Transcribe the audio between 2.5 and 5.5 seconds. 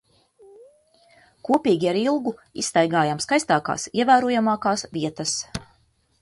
izstaigājam skaistākās, ievērojamākās vietas.